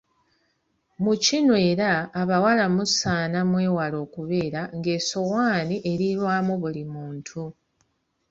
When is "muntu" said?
6.93-7.41